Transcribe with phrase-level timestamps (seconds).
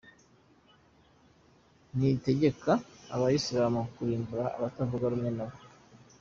[1.95, 2.71] Ntitegeka
[3.15, 5.55] Abayisiramu kurimbura abatavuga rumwe nabo.